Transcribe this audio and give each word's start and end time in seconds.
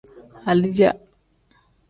Alija. 0.53 0.89